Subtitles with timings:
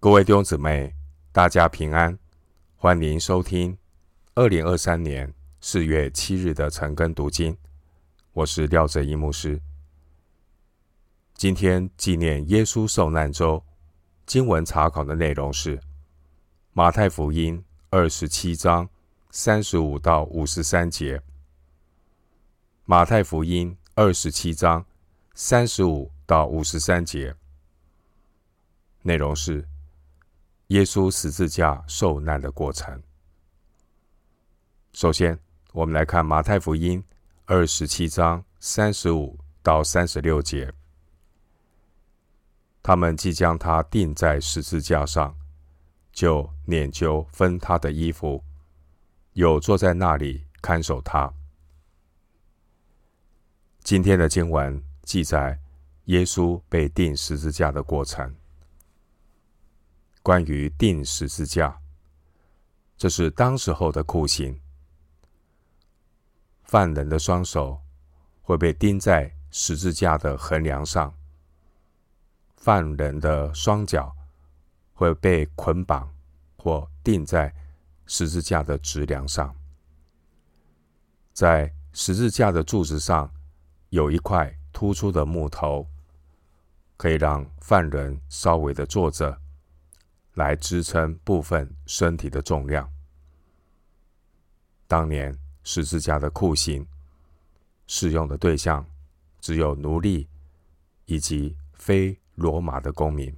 [0.00, 0.94] 各位弟兄姊妹，
[1.32, 2.16] 大家平安，
[2.76, 3.76] 欢迎收听
[4.36, 7.56] 二零二三年四月七日的晨更读经。
[8.32, 9.60] 我是廖哲一牧师。
[11.34, 13.64] 今天纪念耶稣受难周，
[14.24, 15.80] 经文查考的内容是
[16.72, 18.88] 马太福音二十七章
[19.32, 21.20] 三十五到五十三节。
[22.84, 24.86] 马太福音二十七章
[25.34, 27.34] 三十五到五十三节，
[29.02, 29.66] 内容是。
[30.68, 33.02] 耶稣十字架受难的过程。
[34.92, 35.38] 首先，
[35.72, 37.02] 我们来看马太福音
[37.46, 40.70] 二十七章三十五到三十六节。
[42.82, 45.34] 他们即将他钉在十字架上，
[46.12, 48.44] 就拈阄分他的衣服，
[49.32, 51.32] 有坐在那里看守他。
[53.82, 55.58] 今天的经文记载
[56.04, 58.34] 耶稣被钉十字架的过程。
[60.28, 61.80] 关于钉十字架，
[62.98, 64.60] 这是当时候的酷刑。
[66.64, 67.80] 犯人的双手
[68.42, 71.14] 会被钉在十字架的横梁上，
[72.58, 74.14] 犯人的双脚
[74.92, 76.06] 会被捆绑
[76.58, 77.50] 或钉在
[78.04, 79.56] 十字架的直梁上。
[81.32, 83.32] 在十字架的柱子上
[83.88, 85.86] 有一块突出的木头，
[86.98, 89.40] 可以让犯人稍微的坐着。
[90.38, 92.88] 来支撑部分身体的重量。
[94.86, 96.86] 当年十字架的酷刑
[97.88, 98.86] 适用的对象
[99.40, 100.28] 只有奴隶
[101.06, 103.36] 以及非罗马的公民。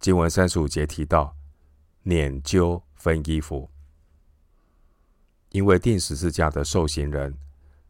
[0.00, 1.32] 经文三十五节提到
[2.02, 3.70] 捻揪分衣服，
[5.50, 7.32] 因为钉十字架的受刑人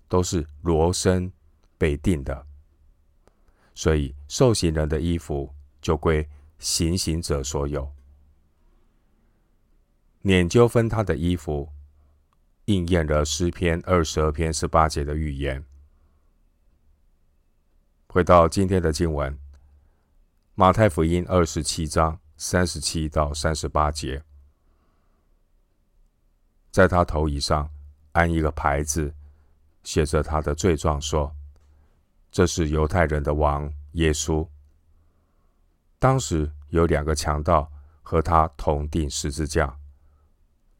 [0.08, 1.32] 都是裸身
[1.78, 2.46] 被钉的，
[3.74, 6.28] 所以受刑人的衣服就归。
[6.58, 7.92] 行刑者所有，
[10.22, 11.70] 拈阄分他的衣服，
[12.64, 15.64] 应验了诗篇二十二篇十八节的预言。
[18.08, 19.38] 回到今天的经文，
[20.54, 24.24] 马太福音二十七章三十七到三十八节，
[26.70, 27.70] 在他头以上
[28.12, 29.14] 安一个牌子，
[29.82, 31.36] 写着他的罪状，说
[32.32, 34.48] ：“这是犹太人的王耶稣。”
[35.98, 37.70] 当时有两个强盗
[38.02, 39.78] 和他同钉十字架，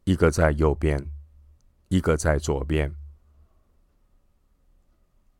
[0.03, 1.03] 一个在右边，
[1.87, 2.93] 一个在左边。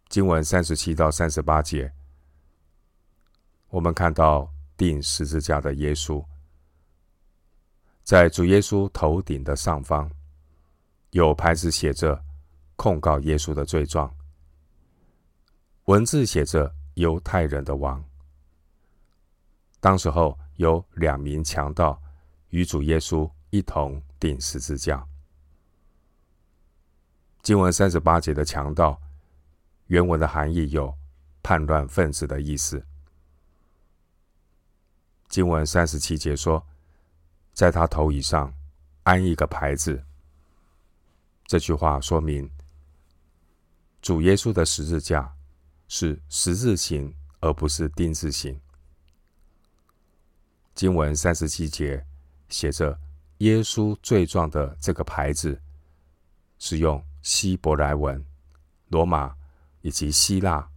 [0.09, 1.91] 经文三十七到三十八节，
[3.69, 6.23] 我们看到钉十字架的耶稣，
[8.03, 10.09] 在主耶稣头顶的上方，
[11.11, 12.23] 有牌子写着
[12.77, 14.13] 控告耶稣的罪状，
[15.85, 18.03] 文字写着“犹太人的王”。
[19.87, 21.97] 当时候有两名强盗
[22.49, 25.07] 与主耶稣一同钉十字架。
[27.41, 29.01] 经文三十八节的强盗，
[29.85, 30.93] 原文的含义有
[31.41, 32.85] 叛乱分子的意思。
[35.29, 36.67] 经文三十七节说，
[37.53, 38.53] 在他头以上
[39.03, 40.03] 安一个牌子。
[41.45, 42.51] 这句话说明，
[44.01, 45.33] 主耶稣的十字架
[45.87, 48.59] 是十字形，而不是钉字形。
[50.77, 52.05] 经文三十七节
[52.49, 52.99] 写着
[53.39, 55.59] 耶稣罪状的这个牌子，
[56.59, 58.23] 是用希伯来文、
[58.89, 59.35] 罗马
[59.81, 60.69] 以及希腊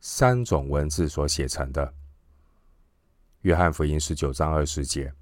[0.00, 1.92] 三种文字所写成的。
[3.42, 5.12] 约翰福音十九章二十节，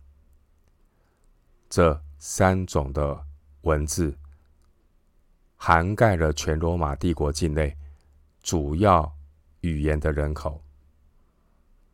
[1.68, 3.26] 这三种的
[3.62, 4.16] 文字
[5.56, 7.76] 涵盖了全罗马帝国境内
[8.40, 9.12] 主要
[9.62, 10.62] 语言的人口。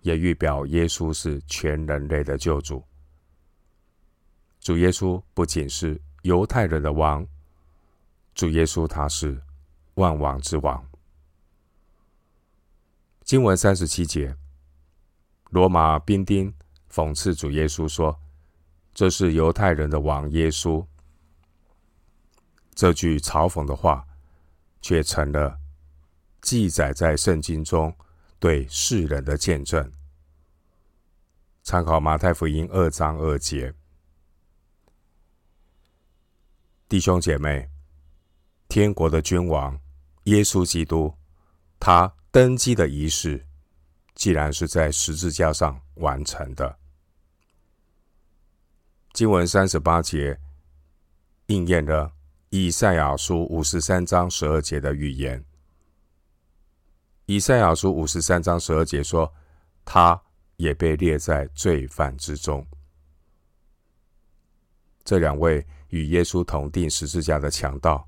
[0.02, 2.84] 也预表耶稣是全人类的救主。
[4.60, 7.26] 主耶稣不仅是犹太人的王，
[8.34, 9.42] 主耶稣他是
[9.94, 10.86] 万王之王。
[13.24, 14.36] 经文三十七节，
[15.50, 16.52] 罗马兵丁
[16.90, 18.16] 讽刺主耶稣说
[18.94, 20.84] ：“这是犹太人的王耶稣。”
[22.74, 24.06] 这句嘲讽的话，
[24.80, 25.58] 却成了
[26.40, 27.94] 记载在圣经中。
[28.42, 29.92] 对世人的见证，
[31.62, 33.72] 参考马太福音二章二节。
[36.88, 37.70] 弟兄姐妹，
[38.66, 39.78] 天国的君王
[40.24, 41.14] 耶稣基督，
[41.78, 43.46] 他登基的仪式，
[44.16, 46.80] 既然是在十字架上完成的。
[49.12, 50.40] 经文三十八节
[51.46, 52.12] 应验了
[52.48, 55.44] 以赛亚书五十三章十二节的预言。
[57.26, 59.32] 以赛亚书五十三章十二节说
[59.84, 60.20] ：“他
[60.56, 62.66] 也被列在罪犯之中。
[65.04, 68.06] 这两位与耶稣同钉十字架的强盗，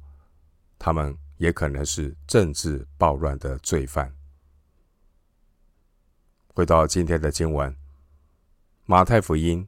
[0.79, 4.13] 他们也可能是政治暴乱的罪犯。
[6.55, 7.75] 回到今天的经文，
[8.85, 9.67] 马太福音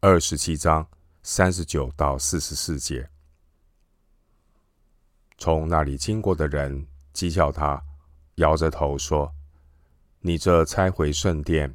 [0.00, 0.86] 二十七章
[1.22, 3.08] 三十九到四十四节，
[5.38, 7.82] 从那里经过的人讥笑他，
[8.42, 9.32] 摇着头说
[10.20, 11.74] ：“你这拆毁圣殿，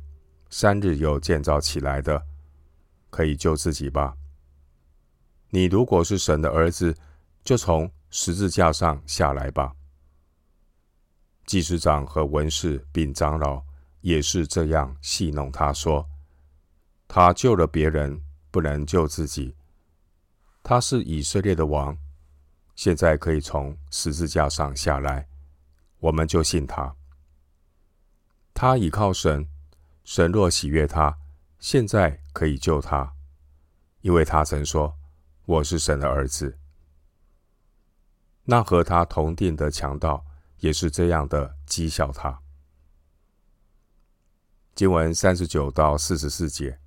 [0.49, 2.21] 三日又建造起来的，
[3.09, 4.15] 可以救自己吧？
[5.49, 6.95] 你如果是神的儿子，
[7.43, 9.73] 就从十字架上下来吧。”
[11.47, 13.65] 祭司长和文士并长老。
[14.01, 16.07] 也是这样戏弄他，说
[17.09, 18.21] ：“他救了别人，
[18.51, 19.53] 不能救自己。
[20.63, 21.97] 他是以色列的王，
[22.75, 25.27] 现在可以从十字架上下来，
[25.99, 26.95] 我们就信他。
[28.53, 29.47] 他倚靠神，
[30.03, 31.17] 神若喜悦他，
[31.59, 33.13] 现在可以救他，
[34.01, 34.97] 因为他曾说
[35.45, 36.57] ：‘我是神的儿子。’
[38.45, 40.25] 那和他同定的强盗
[40.59, 42.41] 也是这样的讥笑他。”
[44.73, 46.79] 经文三十九到四十四节，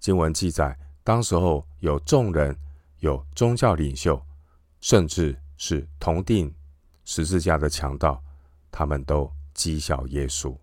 [0.00, 2.58] 经文记载，当时候有众人，
[3.00, 4.24] 有宗教领袖，
[4.80, 6.54] 甚至是同定
[7.04, 8.22] 十字架的强盗，
[8.70, 10.56] 他们都讥笑耶稣。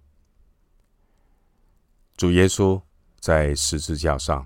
[2.17, 2.81] 主耶稣
[3.19, 4.45] 在十字架上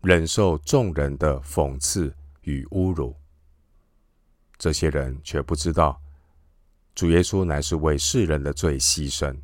[0.00, 3.16] 忍受众人的讽刺与侮辱，
[4.58, 6.00] 这些人却不知道，
[6.94, 9.36] 主耶稣乃是为世人的罪牺牲。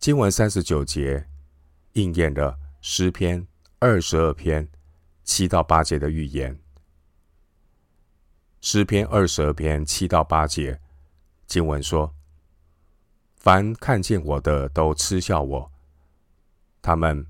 [0.00, 1.28] 经文三十九节
[1.92, 3.46] 应验了诗篇
[3.78, 4.68] 二十二篇
[5.22, 6.58] 七到八节的预言。
[8.66, 10.80] 诗篇二十二篇七到八节
[11.46, 12.14] 经文说
[13.36, 15.70] ：“凡看见我的都嗤笑我，
[16.80, 17.26] 他们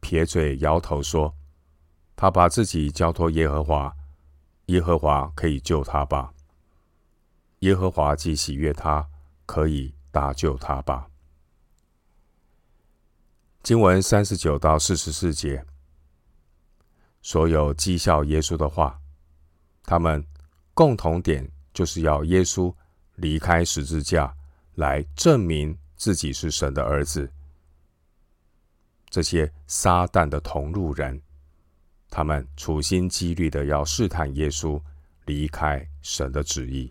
[0.00, 1.36] 撇嘴摇头说，
[2.16, 3.94] 他把自己交托耶和华，
[4.66, 6.32] 耶和华可以救他吧？
[7.58, 9.06] 耶和华既喜悦他，
[9.44, 11.10] 可以搭救他吧？”
[13.62, 15.62] 经文三十九到四十四节，
[17.20, 18.98] 所有讥笑耶稣的话，
[19.84, 20.26] 他们
[20.80, 22.74] 共同点就是要耶稣
[23.16, 24.34] 离开十字架，
[24.76, 27.30] 来证明自己是神的儿子。
[29.10, 31.20] 这些撒旦的同路人，
[32.08, 34.80] 他们处心积虑的要试探耶稣
[35.26, 36.90] 离开神的旨意。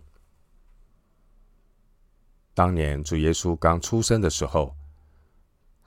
[2.54, 4.76] 当年主耶稣刚出生的时候。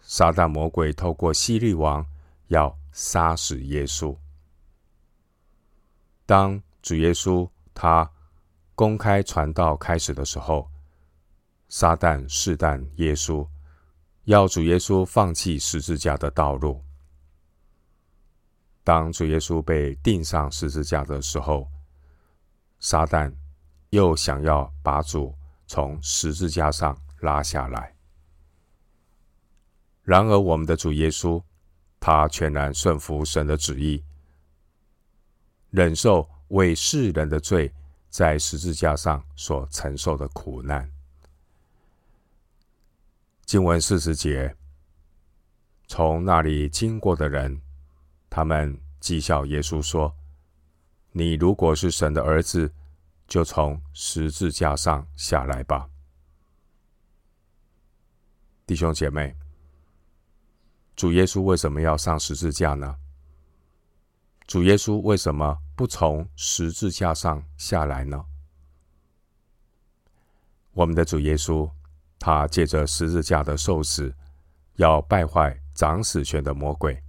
[0.01, 2.05] 撒旦魔鬼透过希律王
[2.49, 4.17] 要杀死耶稣。
[6.27, 7.49] 当主耶稣
[7.83, 8.09] 他
[8.77, 10.71] 公开传道开始的时候，
[11.69, 13.45] 撒旦试探耶稣，
[14.23, 16.81] 要主耶稣放弃十字架的道路。
[18.85, 21.67] 当主耶稣被钉上十字架的时候，
[22.79, 23.35] 撒旦
[23.91, 25.35] 又想要把主
[25.67, 27.97] 从十字架上拉下来。
[30.05, 31.43] 然而，我们的主耶稣，
[31.99, 34.05] 他全然顺服神的旨意，
[35.71, 37.73] 忍受为世人的罪
[38.11, 40.91] 在十字架上所承受的苦难。
[43.47, 44.55] 经文四十节，
[45.87, 47.61] 从那里经过的人，
[48.29, 50.15] 他们讥笑耶稣说
[51.13, 52.71] ：“你如果是神的儿子，
[53.27, 55.89] 就从十字架上下来吧。”
[58.67, 59.35] 弟兄姐妹。
[60.95, 62.95] 主耶稣为什么要上十字架呢？
[64.53, 68.23] 主耶稣为什么不从十字架上下来呢？
[70.73, 71.71] 我们的主耶稣，
[72.19, 74.15] 他借着十字架的受死，
[74.75, 77.03] 要败坏掌死权的魔鬼，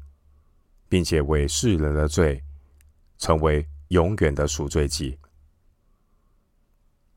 [0.87, 2.41] 并且为世人的罪
[3.17, 5.19] 成为永远的赎罪祭。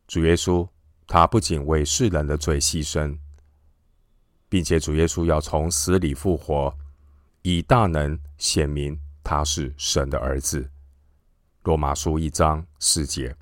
[0.09, 0.68] 主耶稣，
[1.06, 3.16] 他不仅为世人的罪牺牲。
[4.49, 6.76] 并且主耶稣要从死里复活，
[7.42, 10.71] 以大能显明他是神的儿子。
[11.64, 13.37] 罗马书一章四节，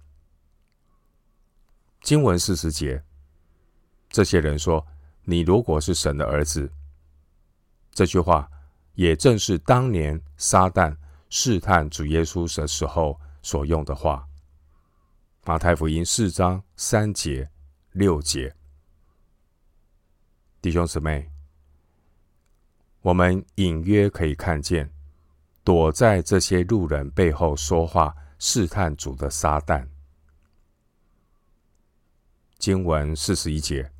[2.00, 3.04] 经文四十节，
[4.08, 4.86] 这些人说
[5.24, 6.72] ：“你如果是神的儿子。”
[7.92, 8.50] 这句话
[8.94, 10.96] 也正是当年撒旦
[11.28, 14.26] 试探主耶稣的时候所用的话。
[15.44, 17.50] 马太福音四章三节、
[17.92, 18.56] 六节。
[20.62, 21.30] 弟兄姊妹，
[23.02, 24.90] 我们隐约可以看见，
[25.64, 29.88] 躲在这些路人背后说话、试探主的撒旦。
[32.58, 33.90] 经文四十一节，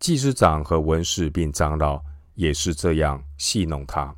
[0.00, 2.02] 祭司长和文士并长老
[2.34, 4.16] 也是这样戏弄他。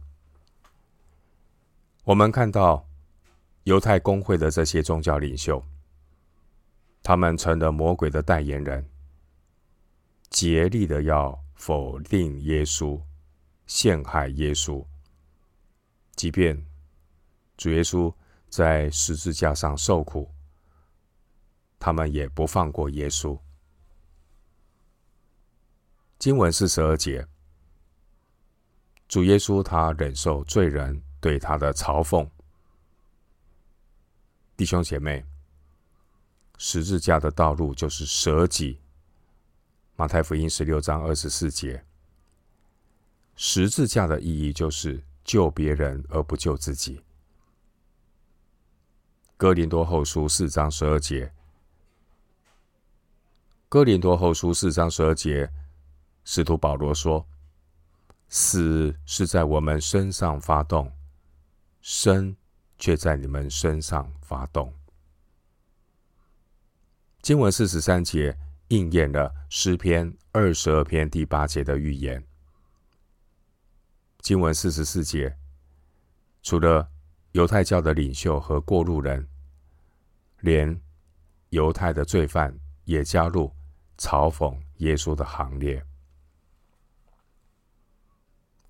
[2.05, 2.89] 我们看到
[3.65, 5.63] 犹太公会的这些宗教领袖，
[7.03, 8.89] 他们成了魔鬼的代言人，
[10.31, 13.01] 竭力的要否定耶稣，
[13.67, 14.85] 陷害耶稣。
[16.21, 16.55] 即便
[17.57, 18.15] 主耶稣
[18.51, 20.31] 在十字架上受苦，
[21.79, 23.41] 他们也不放过耶稣。
[26.19, 27.27] 经文四十二节，
[29.09, 32.29] 主耶稣他忍受罪人对他的嘲讽。
[34.59, 35.25] 弟兄姐妹，
[36.59, 38.79] 十字架的道路就是舍己。
[39.97, 41.83] 马太福音十六章二十四节，
[43.37, 47.05] 十字架的意义就是救别人而不救自己。
[49.37, 51.33] 哥林多后书四章十二节，
[53.69, 55.49] 哥林多后书四章十二节。
[56.25, 57.25] 使徒保罗说
[58.29, 60.93] ：“死是在我们身上发动，
[61.81, 62.37] 生
[62.77, 64.75] 却在你们身上发动。”
[67.23, 72.21] 经文四十三节应验了诗篇二十二篇第八节的预言。
[74.21, 75.37] 经文四十四节，
[76.43, 76.89] 除了
[77.33, 79.27] 犹太教的领袖和过路人，
[80.41, 80.81] 连
[81.49, 83.53] 犹太的罪犯也加入
[83.97, 85.85] 嘲讽耶稣的行列。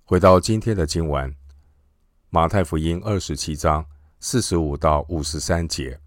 [0.03, 1.29] 回到今天的经文，
[2.29, 3.85] 《马太福音》二十七章
[4.19, 5.99] 四十五到五十三节，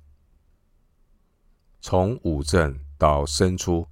[1.80, 3.86] 从午正到申初，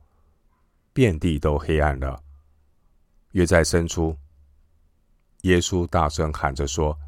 [0.92, 2.22] 遍地都黑暗了。
[3.32, 4.16] 约在申初，
[5.42, 6.98] 耶稣大声喊着说：“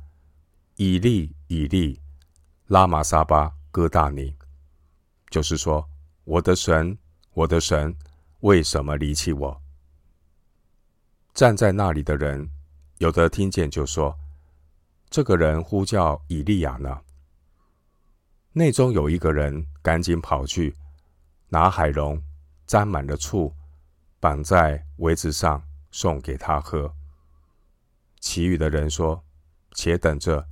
[0.76, 2.00] 以利，以利，
[2.66, 4.34] 拉玛撒巴哥大尼。”
[5.30, 5.88] 就是说，
[6.24, 6.96] 我的神，
[7.32, 7.94] 我的神，
[8.40, 9.62] 为什么离弃我？
[11.32, 12.48] 站在那里的人。
[12.98, 14.16] 有的听见就说
[15.10, 17.00] ：“这个人呼叫以利亚呢。”
[18.52, 20.74] 内中有一个人赶紧跑去
[21.48, 22.22] 拿海龙
[22.66, 23.52] 沾满了醋，
[24.20, 26.92] 绑在苇子上送给他喝。
[28.24, 29.22] 其余的人说
[29.76, 30.48] ：“且等着，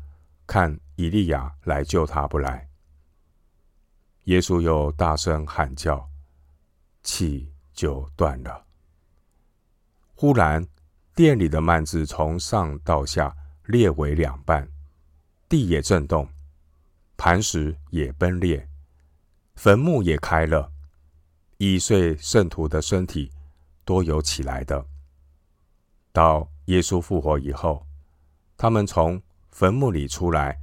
[0.47, 2.69] 看以利亚来救他不来。”
[4.25, 6.07] 耶稣又大声喊叫，
[7.02, 8.67] 气就断了。
[10.14, 10.62] 忽然。
[11.14, 13.37] 殿里的幔子从上到下
[13.67, 14.67] 裂为两半，
[15.47, 16.26] 地也震动，
[17.19, 18.67] 磐石也崩裂，
[19.55, 20.73] 坟墓也开了，
[21.59, 23.31] 已睡圣徒的身体
[23.85, 24.87] 多有起来的。
[26.12, 27.87] 到耶稣复活以后，
[28.57, 30.61] 他们从坟墓里出来，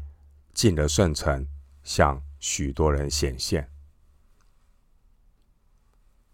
[0.54, 1.48] 进了圣城，
[1.84, 3.70] 向许多人显现。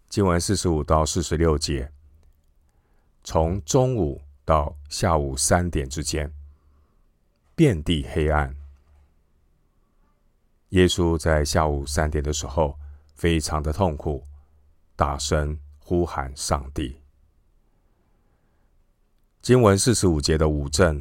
[0.08, 1.92] 经文四十五到四十六节。
[3.24, 6.32] 从中午到下午三点之间，
[7.56, 8.54] 遍地黑暗。
[10.68, 12.78] 耶稣在下午三点的时候，
[13.14, 14.24] 非常的痛苦，
[14.94, 17.00] 大声呼喊上帝。
[19.46, 21.00] 经文四十五节的午正，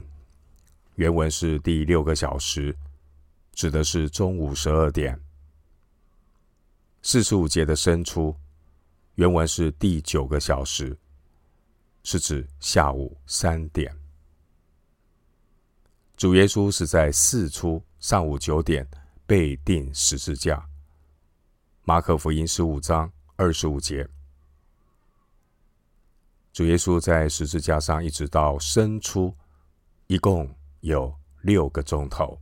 [0.97, 2.77] 原文是第六个小时，
[3.53, 5.19] 指的是中午十二点。
[7.01, 8.35] 四十五节的申初，
[9.15, 10.95] 原文是第九个小时。
[12.03, 13.91] 是指下午三点，
[16.15, 18.87] 主耶稣是在四初上午九点
[19.25, 20.63] 被钉十字架。
[21.81, 24.07] 马可福音十五章二十五节，
[26.55, 29.35] 主耶稣在十字架上一直到申初，
[30.07, 32.39] 一共有六个钟头。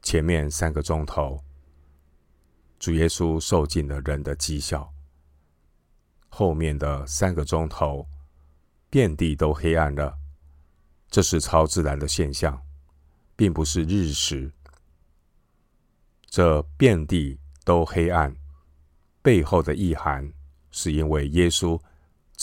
[0.00, 1.42] 前面三个钟头，
[2.78, 4.94] 主耶稣受尽了人的讥笑。
[6.28, 8.06] 后面的三个钟头，
[8.88, 10.16] 遍地都黑暗了。
[11.10, 12.62] 这是超自然的现象，
[13.34, 14.52] 并不是日食。
[16.26, 18.36] 这遍地都黑暗
[19.20, 20.32] 背后的意涵，
[20.70, 21.76] 是因为耶稣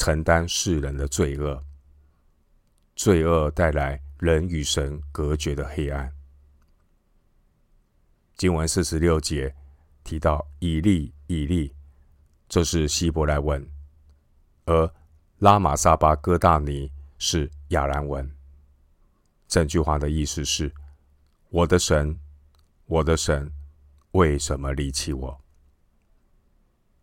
[0.02, 1.64] 承担世人的罪恶，
[2.96, 6.12] 罪恶带来人与神隔绝的黑暗。
[8.36, 9.56] 经文四十六节
[10.04, 11.72] 提到以利，以利，
[12.50, 13.64] 这是希伯来文。
[14.66, 14.92] 而
[15.38, 18.28] 拉玛撒巴哥大尼是亚兰文。
[19.48, 20.74] 整句话的意思是：
[21.50, 22.20] 我的神，
[22.88, 23.54] 我的神，
[24.14, 25.40] 为什么离弃我？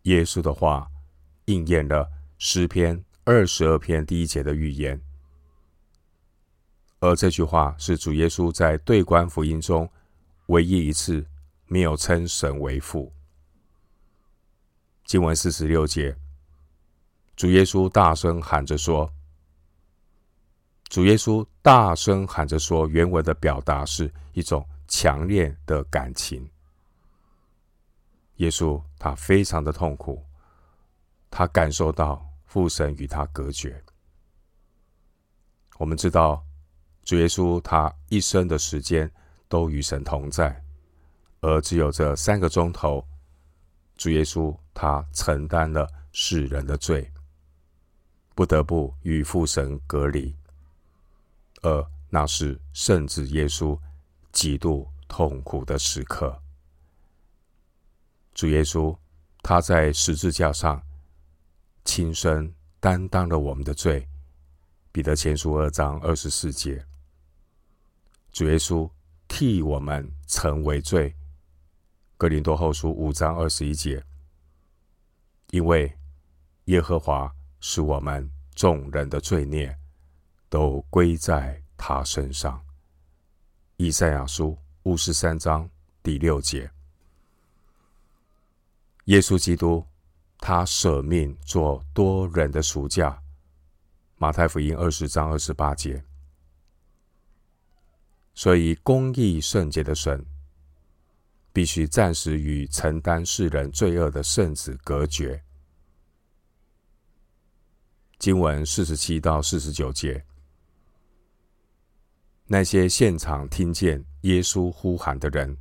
[0.02, 0.90] 耶稣的话
[1.45, 5.00] 应验了诗篇二十二篇第一节的预言。
[7.00, 9.88] 而这句话是主耶稣在对观福音中
[10.47, 11.25] 唯一一次
[11.66, 13.12] 没有称神为父。
[15.04, 16.16] 经文四十六节。
[17.37, 19.12] 主耶稣大声喊着说
[20.90, 26.49] ：“主耶稣大声喊着说，原文的表达是一种强烈的感情。
[28.37, 30.21] 耶稣他非常的痛苦，
[31.30, 33.81] 他感受到父神与他隔绝。
[35.76, 36.45] 我们知道，
[37.05, 39.09] 主耶稣他一生的时间
[39.49, 40.61] 都与神同在，
[41.40, 43.07] 而只有这三个钟头。”
[43.97, 47.12] 主耶稣他承担了世人的罪，
[48.35, 50.35] 不得不与父神隔离，
[51.62, 53.78] 而那是圣子耶稣
[54.31, 56.40] 极度痛苦的时刻。
[58.35, 58.97] 主耶稣
[59.43, 60.81] 他在十字架上
[61.88, 64.07] 亲身担当了我们的罪，
[64.92, 66.85] 彼得前书二章二十四节，
[68.30, 68.88] 主耶稣
[69.26, 71.16] 替我们成为罪。
[72.18, 74.04] 哥林多后书五章二十一节，
[75.49, 75.90] 因为
[76.66, 79.75] 耶和华使我们众人的罪孽
[80.50, 82.62] 都归在他身上。
[83.78, 85.66] 以赛亚书五十三章
[86.02, 86.71] 第六节，
[89.07, 89.83] 耶稣基督
[90.38, 93.23] 他舍命做多人的赎价。
[94.16, 96.02] 马太福音二十章二十八节，
[98.35, 100.25] 所以公义圣洁的神。
[101.50, 105.42] 必须暂时与承担世人罪恶的圣子隔绝。
[108.16, 110.25] 经文四十七到四十九节，
[112.47, 115.57] 那些现场听见耶稣呼喊的人，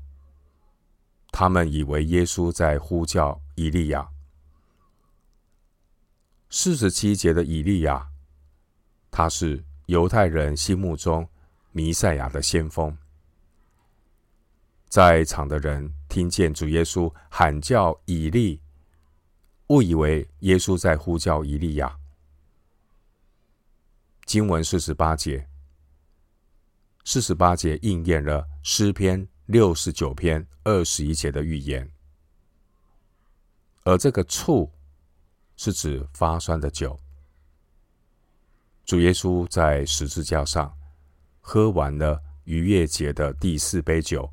[1.31, 4.07] 他们以为耶稣在呼叫以利亚。
[6.49, 8.07] 四十七节的以利亚，
[9.11, 11.27] 他是犹太人心目中
[11.71, 12.97] 弥赛亚的先锋。
[14.87, 18.61] 在场的人听见主耶稣喊叫以利，
[19.67, 21.99] 误以为耶稣在呼叫以利亚。
[24.25, 25.45] 经文四十八节，
[27.03, 31.91] 四十八节应验了诗篇六十九篇二十一节的预言，
[33.83, 34.71] 而这个醋
[35.57, 36.97] 是指发酸的酒。
[38.85, 40.73] 主耶稣在十字架上
[41.41, 44.31] 喝完了逾越节的第四杯酒。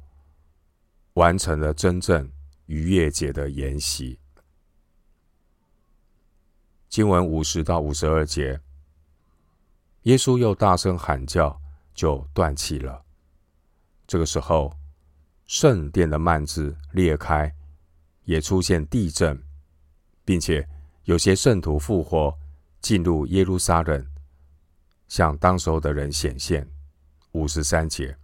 [1.14, 2.28] 完成了真正
[2.66, 4.18] 逾越节的筵席。
[6.88, 8.60] 经文五十到五十二节，
[10.02, 11.60] 耶稣又大声喊叫，
[11.94, 13.04] 就断气了。
[14.08, 14.76] 这个时候，
[15.46, 17.54] 圣殿的幔子裂开，
[18.24, 19.40] 也出现地震，
[20.24, 20.68] 并且
[21.04, 22.38] 有些圣徒复活，
[22.80, 24.06] 进入耶路撒冷，
[25.06, 26.68] 向当时候的人显现。
[27.32, 28.16] 五十三节。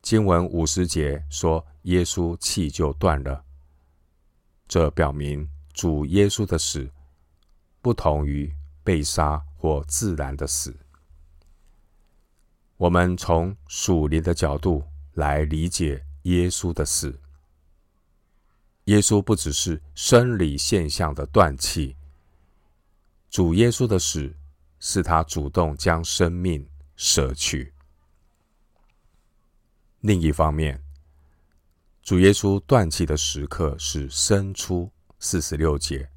[0.00, 3.44] 经文五十节说，耶稣气就断了。
[4.68, 6.88] 这表明主耶稣的死
[7.82, 10.74] 不同于被杀或自然的死。
[12.76, 17.20] 我们从属灵的角度来理解耶稣的死。
[18.84, 21.96] 耶稣不只是生理现象的断气，
[23.30, 24.34] 主耶稣的死
[24.78, 27.72] 是他主动将生命舍去。
[30.00, 30.82] 另一方面，
[32.02, 36.10] 主耶稣断气的时刻是生出四十六节。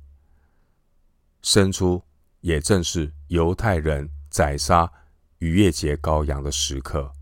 [1.42, 2.04] 生出
[2.42, 4.92] 也正是犹太人宰杀
[5.38, 7.14] 逾越节羔羊的时刻。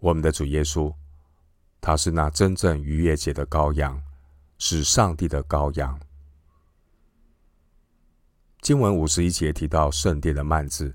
[0.00, 0.92] 我们的主耶稣，
[1.82, 4.00] 他是那真正逾越节的羔羊，
[4.56, 6.00] 是上帝的羔羊。
[8.60, 10.94] 经文五十一节提到圣殿的幔子，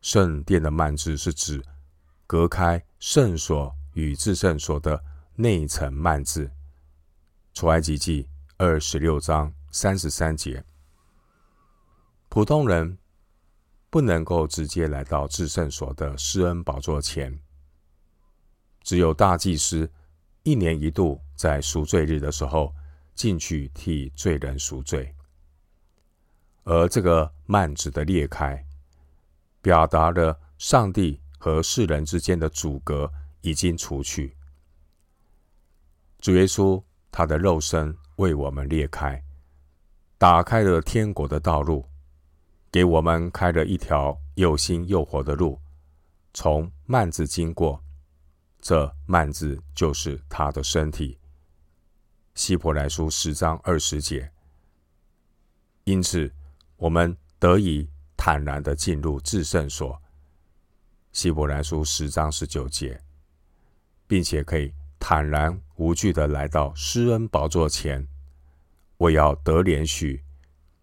[0.00, 1.62] 圣殿的幔子是指。
[2.24, 5.02] 隔开圣所与至圣所的
[5.34, 6.50] 内层幔子，
[7.54, 10.62] 出埃及记二十六章三十三节。
[12.28, 12.98] 普通人
[13.88, 17.40] 不能够直接来到至圣所的施恩宝座前，
[18.88, 19.92] 只有大祭司
[20.44, 22.74] 一年一度在赎罪日的时候
[23.14, 25.14] 进去替罪人赎罪，
[26.64, 28.64] 而这个幔子的裂开，
[29.60, 31.20] 表达了上帝。
[31.40, 33.08] 和世人之间的阻隔
[33.42, 34.36] 已经除去。
[36.18, 39.22] 主耶稣他的肉身为我们裂开，
[40.18, 41.86] 打开了天国的道路，
[42.72, 45.60] 给我们开了一条又新又活的路。
[46.34, 47.80] 从幔子经过，
[48.60, 51.18] 这幔子就是他的身体。
[52.34, 54.30] 希伯来书十章二十节。
[55.84, 56.32] 因此，
[56.76, 60.00] 我们得以坦然的进入至圣所。
[61.12, 63.02] 希伯来书十章十九节，
[64.06, 68.06] 并且可以坦然无惧的来到施恩宝座前，
[68.98, 70.20] 为要得怜恤、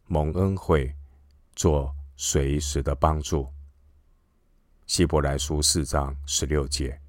[0.08, 0.94] 蒙恩惠，
[1.56, 3.48] 做随时的帮助。
[4.88, 7.05] 希伯来书四章十六节。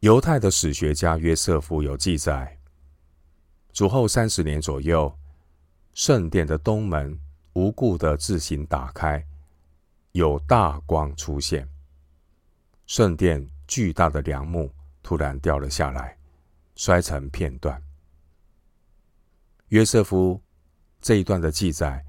[0.00, 2.58] 犹太的史学家约瑟夫有记载：
[3.70, 5.14] 主后三十年左右，
[5.92, 7.20] 圣殿的东门
[7.52, 9.22] 无故的自行打开，
[10.12, 11.68] 有大光出现，
[12.86, 16.16] 圣殿巨大的梁木突然掉了下来，
[16.76, 17.78] 摔成片段。
[19.68, 20.40] 约瑟夫
[21.02, 22.02] 这一段的记载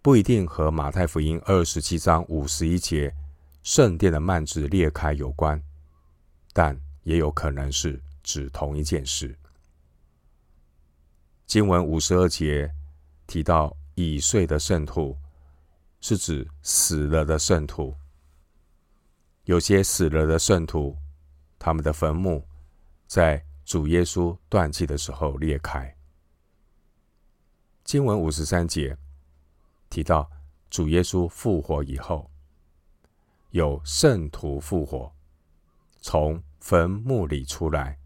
[0.00, 3.14] 不一定和马太福音二十七章五十一节
[3.62, 5.62] 圣殿的幔子裂开有关，
[6.54, 9.36] 但也有可能是指同一件事。
[11.44, 12.72] 经文五十二节
[13.26, 15.18] 提到已睡的圣徒，
[16.00, 17.96] 是指死了的圣徒。
[19.42, 20.96] 有些死了的圣徒，
[21.58, 22.46] 他们的坟墓
[23.08, 25.92] 在主耶稣断气的时候裂开。
[27.82, 28.96] 经文五十三节
[29.88, 30.30] 提到，
[30.70, 32.30] 主耶稣复活以后，
[33.50, 35.12] 有圣徒复活，
[36.00, 37.98] 从坟墓里出来。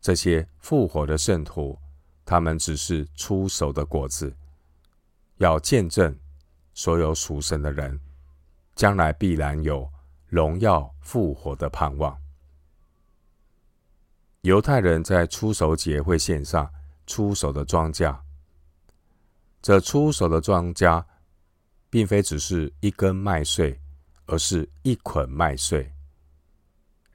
[0.00, 1.78] 这些复活的圣徒，
[2.24, 4.34] 他们只是初熟的果子，
[5.38, 6.16] 要见证
[6.74, 8.00] 所有属神的人，
[8.74, 9.90] 将来必然有
[10.26, 12.16] 荣耀复活的盼望。
[14.42, 16.72] 犹太人在初熟节会献上
[17.06, 18.16] 初熟的庄稼。
[19.60, 21.04] 这初熟的庄稼，
[21.90, 23.80] 并非只是一根麦穗，
[24.26, 25.92] 而是一捆麦穗。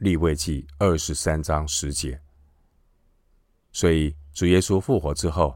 [0.02, 2.20] 利未记二十三章十节。
[3.72, 5.56] 所以主耶稣复活之后，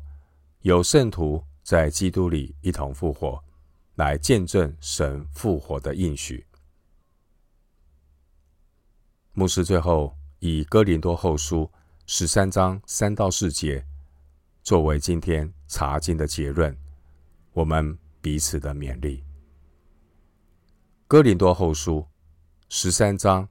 [0.61, 3.43] 有圣徒在基督里一同复活，
[3.95, 6.45] 来见证神复活的应许。
[9.33, 11.69] 牧师最后以哥林多后书
[12.05, 13.83] 十三章三到四节，
[14.61, 16.77] 作为今天查经的结论。
[17.51, 19.17] 我们彼此的勉励，
[21.07, 22.01] 《哥林多后书》
[22.69, 23.49] 十三章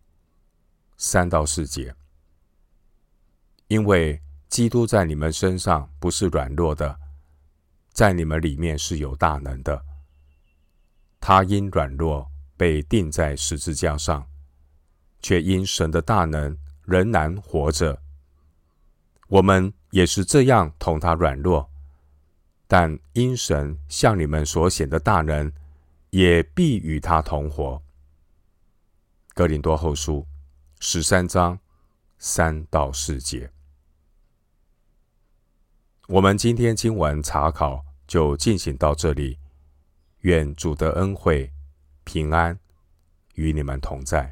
[0.96, 1.94] 三到四节，
[3.68, 6.98] 因为基督在你们身上不是软弱的，
[7.92, 9.84] 在你们里面是有大能的。
[11.20, 14.26] 他因软弱被钉在十字架上，
[15.20, 18.00] 却因神的大能仍然活着。
[19.28, 21.70] 我们也是这样同他软弱。
[22.66, 25.52] 但因神向你们所显的大能，
[26.10, 27.82] 也必与他同活。
[29.34, 30.26] 哥林多后书
[30.86, 31.58] 十三章
[32.18, 33.50] 三到四节。
[36.08, 39.38] 我们今天经文查考就进行到这里。
[40.20, 41.50] 愿主的恩惠
[42.04, 42.60] 平安
[43.36, 44.30] 与你们同在。